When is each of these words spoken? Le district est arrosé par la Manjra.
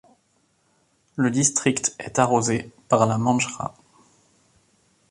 Le 1.15 1.29
district 1.29 1.95
est 1.99 2.17
arrosé 2.17 2.71
par 2.89 3.05
la 3.05 3.19
Manjra. 3.19 3.75